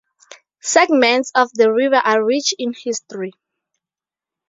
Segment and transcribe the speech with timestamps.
[0.63, 3.33] Segments of the river are rich in history.